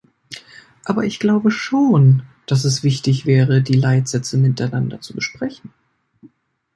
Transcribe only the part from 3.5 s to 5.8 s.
die Leitsätze miteinander zu besprechen.